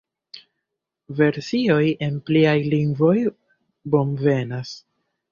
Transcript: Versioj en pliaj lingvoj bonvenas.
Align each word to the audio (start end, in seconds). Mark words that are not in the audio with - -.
Versioj 1.17 1.83
en 2.07 2.17
pliaj 2.29 2.55
lingvoj 2.73 3.13
bonvenas. 3.97 4.73